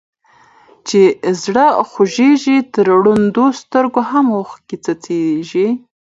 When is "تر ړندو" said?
2.73-3.45